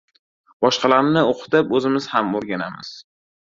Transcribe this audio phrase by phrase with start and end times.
[0.65, 2.93] Boshqalarni o‘qitib, o‘zimiz ham o‘rganamiz.